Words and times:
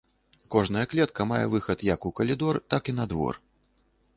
Кожная 0.53 0.85
клетка 0.93 1.27
мае 1.31 1.43
выхад 1.51 1.83
як 1.89 2.07
у 2.11 2.13
калідор, 2.21 2.59
так 2.75 2.83
і 2.95 2.97
на 3.01 3.05
двор. 3.13 3.41